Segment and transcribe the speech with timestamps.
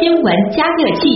[0.00, 1.08] 新闻加热器。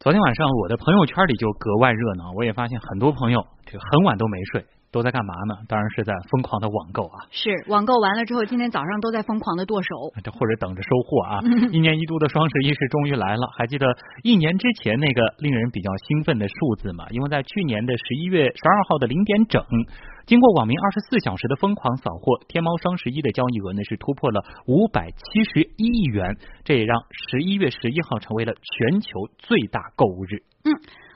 [0.00, 4.66] 昨天晚上我的朋友圈里就格外热闹，我也发现很多朋友这很晚都没睡。
[4.94, 5.58] 都在干嘛呢？
[5.66, 7.26] 当然是在疯狂的网购啊！
[7.34, 11.42] 是网购完了之后，今天早上都在疯狂的剁手，这或者等着收货啊！
[11.74, 13.84] 一年一度的双十一是终于来了，还记得
[14.22, 17.06] 一年之前那个令人比较兴奋的数字吗？
[17.10, 19.60] 因为在去年的十一月十二号的零点整，
[20.26, 30.44] 经过网民二十四小时的疯狂扫货，天猫双十一的交易额呢是突破了五百七十一亿元，这也让十一月十一号成为了全球最大购物日。
[30.64, 30.70] 嗯，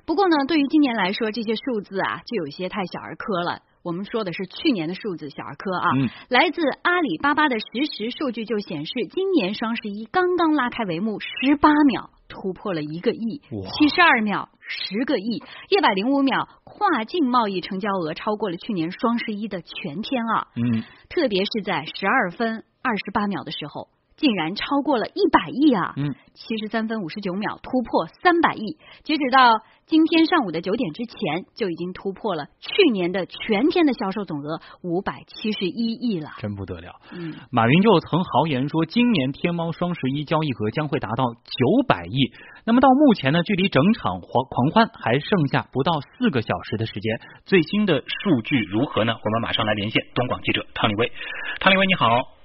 [0.05, 3.63] 不过呢，对于今年来说，这些数字啊，就有些太小儿科了。
[3.83, 5.89] 我们说的是去年的数字，小儿科啊。
[6.29, 20.49] 来自阿里巴巴的实时数据就显示，今年双十一刚刚拉开帷幕，十八秒突破了一个亿，七十二秒十个亿，一百零五秒跨境贸易成交额超过了去年双十一的全天啊。
[20.57, 23.89] 嗯，特别是在十二分二十八秒的时候。
[24.19, 25.95] 竟然超过了一百亿啊！
[25.97, 36.97] 嗯，七十三分五十九秒突破三百亿，截止到今天上午的九点之前，就已经突破了去年的全天的销售总额五百七十一亿了，真不得了。
[37.13, 42.33] 嗯，马云就曾豪言说，今年天猫双十一交易额将会达到九百亿。
[42.65, 49.15] 那么到目前呢，距离整场狂狂欢还剩下不到四个小时的时间，最新的数据如何呢？
[49.15, 51.13] 我们马上来连线东广记者汤立威。
[51.61, 52.38] 汤立威，你好。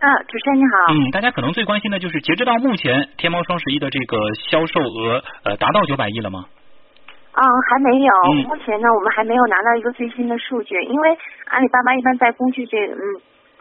[0.00, 0.92] 啊，主持人你好。
[0.96, 4.16] 嗯，大家可能最关心的就是，截止到目前，天猫双十一的这个
[4.48, 6.46] 销售额呃达到九百亿了吗？
[7.36, 8.12] 嗯，还没有。
[8.48, 11.18] 目前呢，我们还没有拿到一个最新的数据，因为
[11.52, 13.00] 阿里巴巴一般在公布这嗯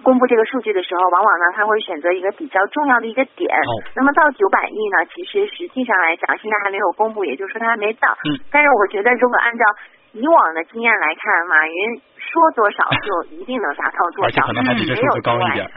[0.01, 3.51] 公布这个数据的时候，往往呢他会选择一个比较重要的一个点。
[3.59, 3.71] 哦。
[3.95, 8.07] 那么到九百亿呢，其实实际上来讲，现在还没有公布，也就是说它还没到。
[8.31, 8.39] 嗯。
[8.49, 9.65] 但是我觉得，如果按照
[10.13, 15.69] 以往的经验来看，马云说多少 就一定能达到多少，而且可能还比这数字高一点。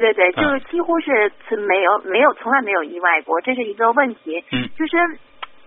[0.00, 4.42] 对对对，就是几乎是没有没有从来没有意外过，这是一个问题。
[4.52, 4.96] 嗯，就是。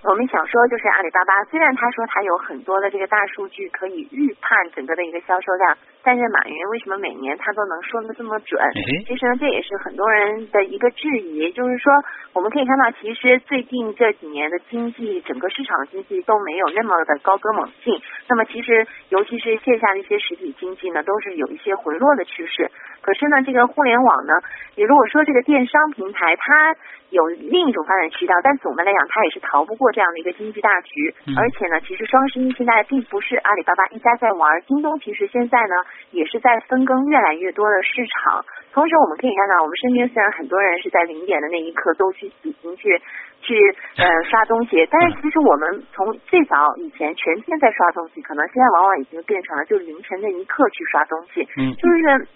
[0.06, 8.62] 我们想说，就是阿里巴巴，虽然他说他有很多的这个大数据可以预判整个的一个销售量，但是马云为什么每年他都能说的这么准？
[9.08, 11.52] 其实呢，这也是很多人的一个质疑。
[11.53, 11.91] 就是说，
[12.34, 18.00] 我们可以看到，其实最近这几年的经济，整个市场的经济都没有那么的高歌猛进。
[18.30, 22.69] 那么，其实尤其是线下的一些实体经济呢，都是有一些回落的趋势。
[23.06, 24.34] 可是呢，这个互联网呢，
[24.74, 26.76] 你如果说这个电商平台，它
[27.12, 31.14] 有另一种发展渠道，但总的来讲，它也是逃不过这样的一个经济大局。
[31.38, 35.76] 而且呢，其实双十一现在并不是阿里巴巴一家在玩，京东其实现在呢
[36.10, 38.44] 也是在分羹越来越多的市场。
[38.74, 43.00] 同时，我们可以看到，我们身边虽然很多人是在零点的那一刻都去已经去
[43.40, 43.54] 去
[43.96, 51.48] 呃刷东西，但是其实我们从最早以前全天在刷东西，可能现在往往已经变成了就凌晨那一刻去刷东西。
[51.56, 52.28] 嗯，就是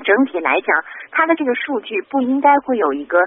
[0.00, 3.18] 整体来讲，它的这个数据不应该会有一个。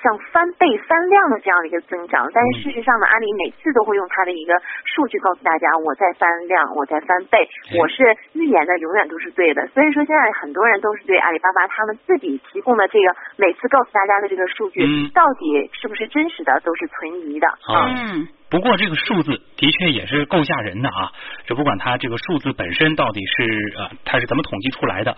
[0.00, 9.66] 像翻倍翻量的这样的一个增长，但是事实上呢，阿里每次都会用它的一个数据告诉大家，我在翻量，我在翻倍，我是预言的永远都是对的。
[9.74, 17.48] 所以说现在很多人都是对阿里巴巴他们自己提供的这个每次告诉大家的这个数据，到底是不是真实的，都是存疑的。
[17.68, 18.28] 嗯。
[18.50, 21.12] 不过这个数字的确也是够吓人的啊！
[21.46, 25.14] 这不管它这个数字本身到底是呃它是怎么统计出来的，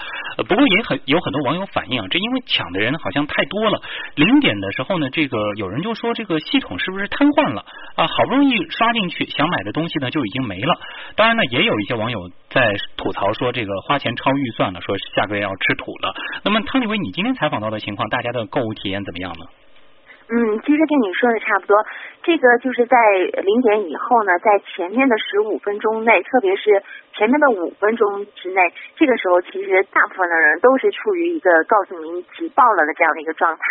[0.48, 3.80] 不过也很有很多网友反映，这因为抢的人好像太多了。
[4.16, 7.64] 零点的时候呢，这个有人就说这个系统是不是瘫痪了
[7.94, 8.06] 啊？
[8.06, 10.80] 好不容易刷进去想买的东西呢就已经没了。
[11.14, 16.14] 当然呢，也有一些网友在吐槽说这个花钱超预算了，说下个月要吃土了。
[16.42, 19.46] 那么汤立威，你今天采访到的情况，大家的购物体验怎么样呢？
[20.32, 21.76] 嗯，其实跟你说的差不多。
[22.22, 22.96] 这个就是在
[23.42, 26.82] 零点以后呢，在前面的十五分钟内，特别是
[27.14, 33.62] 前面的五分钟之内，这个时候其实大部分的人都是处于一个告诉您急爆了的这样的一个状态，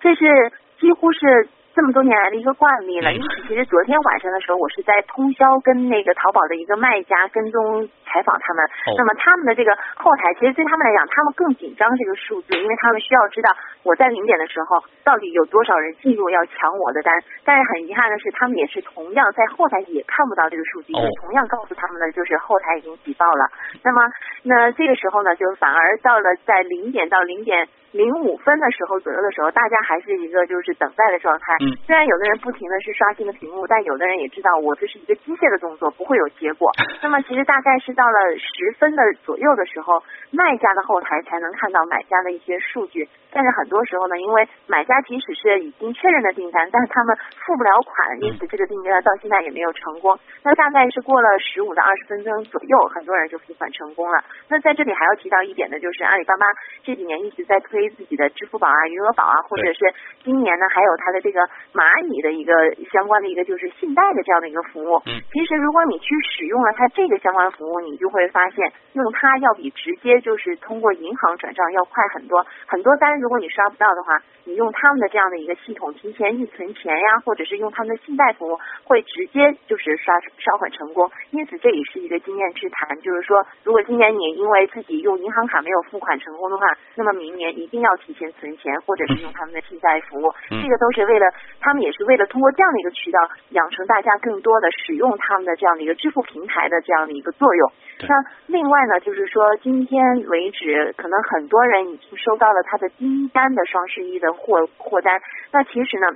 [0.00, 1.48] 这是几乎是。
[1.78, 8.66] 这么多年来的一个惯例了，因此其实昨天晚上的时候，我是在通宵跟那个淘宝的一个卖家跟踪采访他们。
[8.98, 13.54] 那么他们的这个后台，其实对他们来讲，他们更紧张这个数字，因为他们需要知道
[13.84, 17.14] 我在零点的时候到底有多少人进入要抢我的单。
[17.44, 23.46] 但是很遗憾的是，他们也是同样在后台也看不到这个数据，因为同样告诉他们的就是后台已经挤爆了。
[23.84, 24.02] 那么
[24.42, 27.68] 那这个时候呢，就反而到了在零点到零点。
[27.92, 31.54] 零五分的时候左右的时候，大家还是一个就是等待的状态。
[31.60, 31.72] 嗯。
[31.86, 36.70] 虽然有的人不停的是刷新的屏幕，但有的人也知道我这是一个机械的动作，不会有结果。
[37.02, 43.08] 那么其实大概是到了十分的左右的时候，卖家的后台才能看到买家的一些数据。
[43.30, 50.18] 但是很多时候呢，因为买家即使是已经确认的订单，但是他们付不了款，因此这个订单到现在也没有成功。
[50.42, 54.24] 那大概是过了十五到二十分钟左右，很多人就付款成功了。
[54.48, 56.46] 那在这里还要提到一点的就是阿里巴巴
[56.82, 59.92] 这几年一直在推自己的支付宝啊、余额宝啊，或者是
[60.24, 61.40] 今年呢还有它的这个
[61.72, 62.52] 蚂蚁的一个
[62.90, 64.96] 相关的一个就是信贷的这样的一个服务。
[65.06, 65.20] 嗯。
[65.30, 72.44] 其实如果你去使用了它这个相关服务，你就会发现用它要比直接就是通过银行转账要快很多。
[72.66, 81.10] 很多单如果你刷不到的话，你用他们的这样的一个系统提前预存钱呀，或者是用他们的信贷服务，会直接就是刷刷款成功。
[81.30, 86.66] 因此这也是一个经验之谈，就是说如果今年你因为自己用银行卡没有付款成功的话，
[86.96, 90.32] 那么明年一定要提前存钱，或者是用他们的信贷服务。
[90.50, 91.26] 这个都是为了
[91.60, 93.20] 他们也是为了通过这样的一个渠道，
[93.50, 97.72] 养成大家更多的使用他们的这样的一个支付平台的这样的一个作用。
[98.00, 98.14] 那
[98.46, 105.20] 另外呢，就是说今天为止，可能很多人已经收到了他的第一单的双十一的货货单。
[105.52, 106.06] 那其实呢？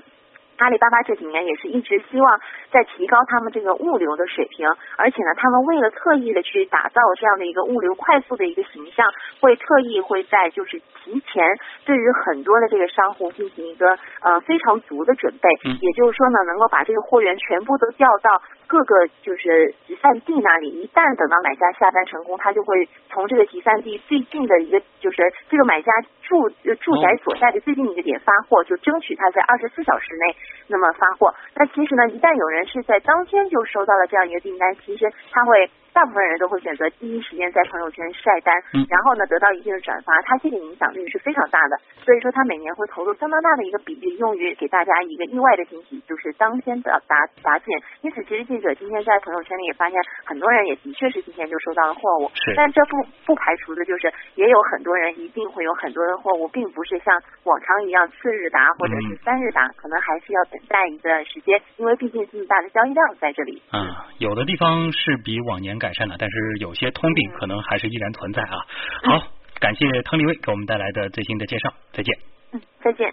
[0.59, 2.41] 阿里巴巴这几年也是一直希望
[2.71, 9.11] 在提高他们这个物流的水平，而且呢，他们为了特意的去打造这样的一个物流快速的一个形象，
[9.41, 11.45] 会特意会在就是提前
[11.85, 15.49] 对于很多的这个商户进行一个呃非常足的准备，
[15.81, 25.93] 也就是说呢，能够把这个货源全部都调到各个就是集散地那里，一旦等到买家下单成功，他就会从这个集散地最近的一个就是这个买家
[26.23, 26.49] 住
[26.81, 30.37] 住宅所在的最近一个点发货，就争取他在二十四小时内。
[30.69, 35.71] 那么发货，那其实呢，一旦有人是在当天就收到了这样一个订单，其实他会。
[35.93, 38.55] 大部分人都会选择第一时间在朋友圈晒单，
[38.89, 41.77] 然后呢得到一定的转发，它这个影响力是非常大的。
[42.03, 47.79] 所以说，他每年会投入相当大的一个比例用于给大家一个意外的惊喜，就是当天的答答件。
[48.01, 52.31] 因此，其实记者今天在朋友圈里也发现，很多人也的确是今天就收到了货物。
[52.57, 52.97] 但这不
[53.27, 63.63] 不排除的就是也有很多人一定会有很多的货物，并不是像往常一样次日达或者是三日达，可能还是要等待一段时间，因为毕竟这么大的交易量在这里。
[63.73, 63.87] 嗯，
[64.19, 65.82] 有的地方是比往年。
[65.83, 68.57] 改善了，但是有些通病可能还是依然存在啊。
[69.03, 69.27] 好，
[69.59, 72.17] 感谢汤立威给我们带来的最新的介绍，再见。
[72.53, 73.13] 嗯，再见。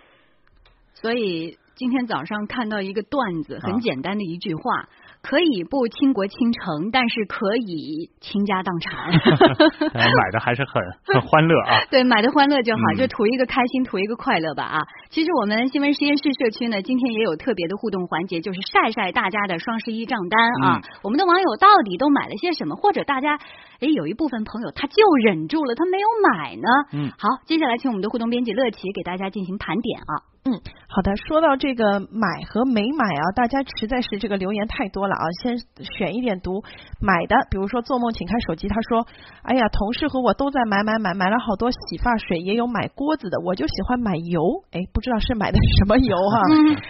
[0.94, 4.88] 所以今天早上看到一个段子，很简单的一句话。
[5.22, 9.12] 可以不倾国倾城，但是可以倾家荡产。
[9.94, 11.82] 买的还是很很欢乐啊！
[11.92, 14.80] 对，买的欢乐就好，就图一个开心，图一个快乐吧啊！
[15.10, 20.82] 其实我们新闻实验室社区呢，今天也有特别的互动环节，就是晒晒大家的双十一账单啊！
[21.04, 22.76] 我们的网友到底都买了些什么？
[22.76, 23.38] 或者大家
[23.82, 26.68] 哎，有一部分朋友他就忍住了，他没有买呢？
[26.94, 30.14] 嗯，好，接下来请我们的互动编辑乐奇给大家进行盘点啊。
[30.50, 30.58] 嗯，
[30.90, 31.16] 好的。
[31.28, 35.24] 说到这个买和没买啊，大家实在是这个留言太多了啊。
[35.44, 36.64] 先选一点读
[37.00, 39.06] 买的，比如说做梦请看手机，他说
[39.46, 44.42] ：“哎呀，同事和我都在买买买，买了好多洗发水，也有买锅子的，我就喜欢买油。
[44.72, 46.42] 哎，不知道是买的什么油哈。”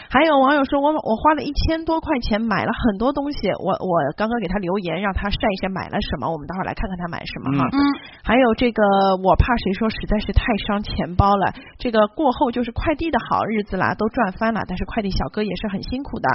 [0.10, 7.78] 还有网友说：“我我花了一千多块钱买了很多东西，我我刚刚给他留言，让他晒一下买了什么，我们待会儿来看看他买什么哈。”嗯。
[8.24, 8.84] 还有这个
[9.24, 13.44] 我怕谁说实在是太伤钱包了，这个过后就是快递的好。
[13.50, 16.30] 好日子啦，都赚翻了，但是快递小哥也是很辛苦的。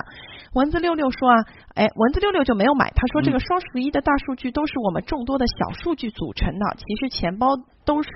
[0.55, 1.44] 蚊子六六说啊，
[1.76, 7.46] 哎，蚊子六六就没有买，他说这个双十一的大数据都是我们众多的小数据组成的，其实钱包。
[7.85, 8.09] 都是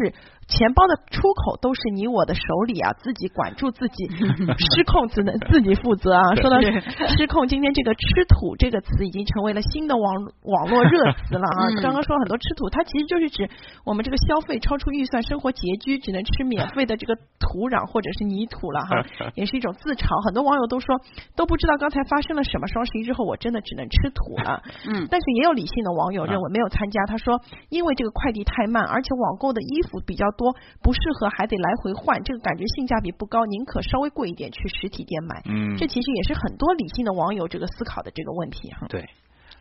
[0.49, 4.09] 钱包的出口都是你我的手里啊，自己管住自己，
[4.56, 6.35] 失控只能自己负责啊。
[6.37, 11.69] 说到失控，今天这个“吃土”这个词已经成为了新的网网络热词了啊。
[11.82, 13.48] 刚刚说很多吃土，它其实就是指
[13.84, 19.05] 我们这个消费超出预算，生活拮据，只能吃免费的这个土壤或者是泥土了哈，
[19.37, 20.25] 也是一种自嘲。
[20.25, 20.96] 很多网友都说
[21.37, 24.63] 都不知道刚才发生了什么，双十一之后我真的只能吃土了。
[24.89, 29.57] 嗯，但是也有理性的网友认为没有参加，他说因为这个快递太慢，而且网购的。
[29.60, 35.43] 衣服比较多，不适合，还得来回换，这个感觉性价比不高，宁可稍微贵一点去实体店买。
[35.46, 38.86] 嗯，这其实也是很多理性的网友这个思考的这个问题哈。
[38.88, 39.08] 对。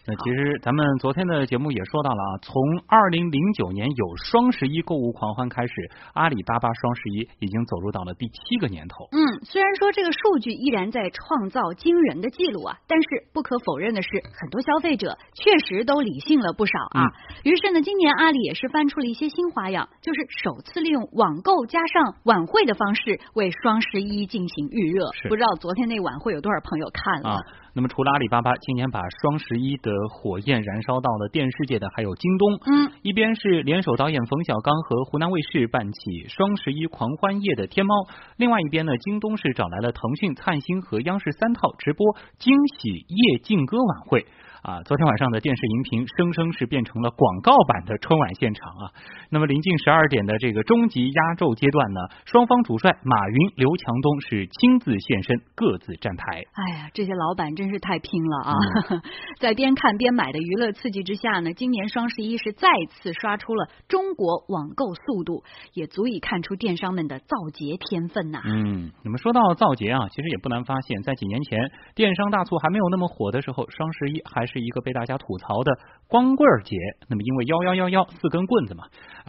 [0.08, 5.74] 那其实咱们昨天的节目也说到了啊，从二零零九年有双十一购物狂欢开始，
[6.14, 9.10] 阿里巴巴双十一已经走入到了第七个年头。
[9.12, 14.08] 嗯，虽然说这个数据依然在创造惊人的记录啊，但是不可否认的是，
[14.40, 17.12] 很多消费者确实都理性了不少啊。
[17.44, 25.10] 于是呢，今年阿里也是翻出了一些新花样，就是首次利用网购加上晚会的方式为双十一进行预热。
[25.28, 27.42] 不知道昨天那晚会有多少朋友看了？
[27.78, 32.54] 那么除了阿里巴巴，今年把双十一的火焰燃烧到了电视界的还有京东。
[32.66, 37.94] 嗯，一边是联手导演冯小刚和湖南卫视办起双十一狂欢夜的天猫，
[38.36, 44.26] 另外一边呢，京东是找来了腾讯、灿星和央视三套直播惊喜夜劲歌晚会。
[44.64, 48.92] 啊，昨天晚上的电视荧屏，生生是变成了广告版的春晚现场啊。
[49.30, 56.44] 那么临近十二点的这个终极压轴阶段呢，双方主帅马云、刘强东是亲自现身，各自站台。
[56.54, 58.54] 哎呀，这些老板真是太拼了啊！
[59.40, 68.42] 在边看边买的娱乐刺激之下呢，今年双十一是再次刷出了中国网购速度，也足以看出电商们的造节天分呐。
[68.44, 75.78] 嗯，那么说到造节啊，其实也不难发现，在几年前电商大促还没有那么火的时候，双十一还是一个被大家吐槽的
[76.08, 76.76] 光棍节。
[77.08, 78.86] 那么因为幺幺幺幺四根棍子嘛，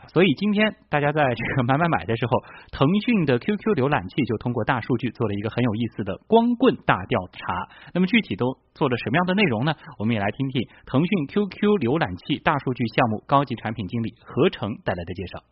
[0.08, 2.32] 所以今天大家在这个买买买的时候，
[2.72, 7.68] 腾讯的 QQ 浏览器就通过大数据做了一个很有意思的光棍大调查。
[7.92, 9.74] 那么具体都做了什么样的内容呢？
[9.98, 15.42] 我们也来听听腾讯 QQ 浏览器大数据项目高级产品经理何成带来的介绍。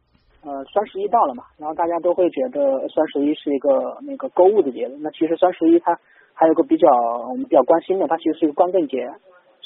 [0.46, 4.96] 呃，双十一到了嘛，然后大家都会觉得双十一是一个那个购物的节日。
[5.00, 5.98] 那其实双十一它
[6.34, 6.86] 还有个比较
[7.26, 9.10] 我们比较关心的，它其实是一个光棍节。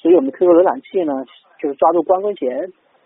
[0.00, 1.12] 所以我们 QQ 浏览器呢，
[1.60, 2.48] 就是抓住光棍节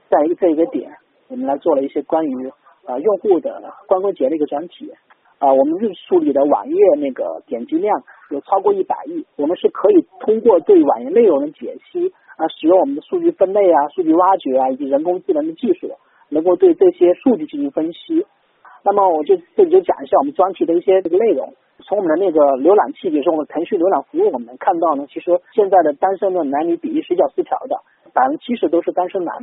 [0.09, 0.93] 这样一个这一个点，
[1.29, 2.53] 我们来做了一些关于
[2.87, 4.93] 呃用户的光棍节的一个专题。
[5.41, 15.91] 啊，我们日处理的网页那个点击量有超过一百亿，我们是可以通过对网页内容的解析啊，使用我们的数据分类啊、数据挖掘啊以及人工智能的技术，
[16.31, 18.25] 能够对这些数据进行分析。
[18.85, 21.53] 那么我就这里就讲一下我们专题的一些这个内容。
[21.83, 27.77] 从我们的那个浏览器，比如说我们腾讯浏览服务，我们能看到呢，其实现在的单身的男女比例是比较失调的，
[28.13, 29.35] 百分之七十都是单身男，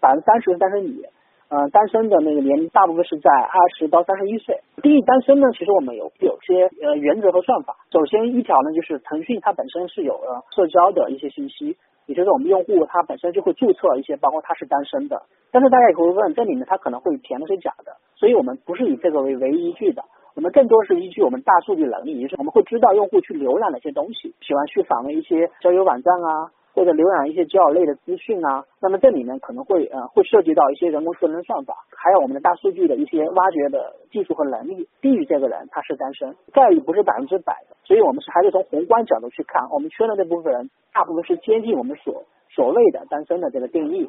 [0.00, 1.04] 百分之三十是单身女。
[1.52, 4.56] 呃，单身的那个年龄大部分是在二十到三十一岁。
[4.80, 7.76] 定义单身呢，其实我们有有些呃原则和算法。
[7.92, 15.20] 首先一条呢，就是腾讯它本身是有呃社交的一些信息，也就是我们用户他本身就会注册一些，包括他是单身的。
[15.50, 20.02] 但是大家也会问，这里面他可能会填的是假的，所以我们不是以这个为唯一依据的。
[20.34, 28.64] 我们更多是依据我们大数据能力，也是我们会知道用户去浏览哪些东西，喜欢去访问一些交友网站啊，或者浏览一些交友类的资讯啊。
[28.80, 37.76] 那么这里面可能会呃会涉及到一些人工智能算法，还有我们的大数据的一些挖掘的技术和能力，低于这个人他是单身，概率不是百分之百的。
[37.84, 44.08] 所以我们是还是从宏观角度去看，我们缺的那部分人，大部分是接近我们所所谓的单身的这个定义。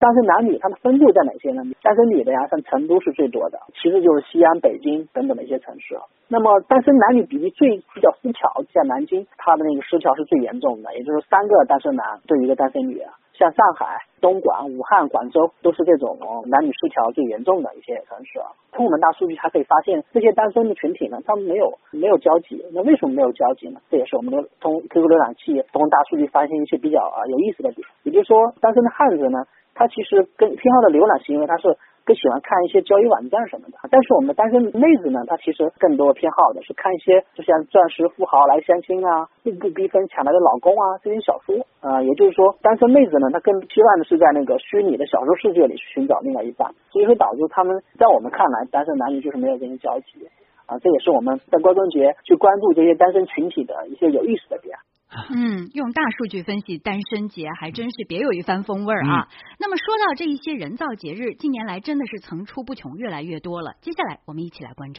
[0.00, 1.62] 单身男女他们分布在哪些呢？
[1.82, 5.94] 单身女的呀，像成都是最多的，其次就是西安、北京等等的一些城市。
[6.26, 13.02] 那么单身男女比例最比较失调，在南京，它的那个失调是最严重的，也就是三个单身男对一个单身女。
[13.34, 18.40] 像上海、东莞、武汉、广州都是这种男女失调最严重的一些城市。
[18.72, 22.64] 从我们大数据还可以发现，这些单身的群体呢，他们没有没有交集。
[22.72, 23.80] 那为什么没有交集呢？
[23.90, 27.86] 这也是我们的从 QQ 浏览器通过大数据发现一些比较啊有意思的点。
[28.02, 29.44] 也就是说，单身的汉子呢。
[29.80, 31.72] 他其实更偏好的浏览行为，他是
[32.04, 33.80] 更喜欢看一些交友网站什么的。
[33.88, 42.02] 但是我们的单身妹子呢，她其实更多偏好的是看一些就像钻石富豪来相亲啊，步步逼分抢来的老公啊这些小说啊。
[42.04, 50.28] 也就是说，单身妹子呢，她更希望的是在那个虚拟的小说世界里去寻找另外一半，所以说导致他们在我们看来，单身男女就是没有这些交集
[50.66, 50.76] 啊。
[50.76, 54.76] 这也是我们在光棍节去关注这些单身群体的一些有意思的点。
[55.34, 59.28] 嗯，用大数据分析单身节还真是别有一番风味啊。
[59.58, 63.74] 那么说到这一些人造节日，近年来真的是层出不穷，越来越多了。
[63.80, 64.88] 接下来我们一起来关注。